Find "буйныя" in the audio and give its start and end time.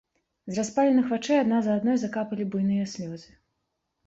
2.55-2.89